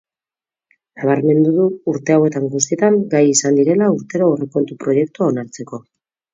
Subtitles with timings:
[1.01, 5.85] Nabarmendu du urte hauetan guztietan gai izan direla urtero aurrekontu proiektua onartzeko.